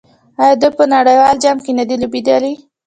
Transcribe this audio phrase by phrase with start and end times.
[0.41, 2.53] آیا دوی په نړیوال جام کې نه دي لوبېدلي؟